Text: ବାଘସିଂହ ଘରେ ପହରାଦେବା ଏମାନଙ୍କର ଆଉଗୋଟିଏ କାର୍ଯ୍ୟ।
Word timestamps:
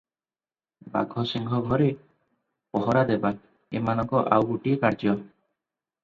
ବାଘସିଂହ 0.93 1.51
ଘରେ 1.67 1.89
ପହରାଦେବା 2.77 3.31
ଏମାନଙ୍କର 3.81 4.33
ଆଉଗୋଟିଏ 4.39 4.79
କାର୍ଯ୍ୟ। 4.85 5.13